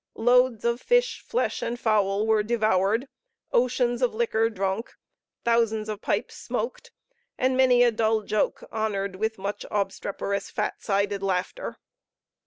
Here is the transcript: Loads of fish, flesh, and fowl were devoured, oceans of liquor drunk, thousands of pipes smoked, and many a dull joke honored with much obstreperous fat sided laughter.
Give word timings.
Loads 0.17 0.65
of 0.65 0.81
fish, 0.81 1.19
flesh, 1.21 1.61
and 1.61 1.79
fowl 1.79 2.25
were 2.25 2.41
devoured, 2.41 3.07
oceans 3.51 4.01
of 4.01 4.15
liquor 4.15 4.49
drunk, 4.49 4.93
thousands 5.45 5.89
of 5.89 6.01
pipes 6.01 6.35
smoked, 6.35 6.91
and 7.37 7.55
many 7.55 7.83
a 7.83 7.91
dull 7.91 8.23
joke 8.23 8.63
honored 8.71 9.17
with 9.17 9.37
much 9.37 9.63
obstreperous 9.69 10.49
fat 10.49 10.81
sided 10.81 11.21
laughter. 11.21 11.77